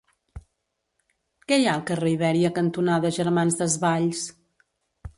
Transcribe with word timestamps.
Què 1.51 1.59
hi 1.59 1.69
ha 1.69 1.75
al 1.81 1.85
carrer 1.91 2.15
Ibèria 2.15 2.53
cantonada 2.59 3.15
Germans 3.21 3.63
Desvalls? 3.63 4.29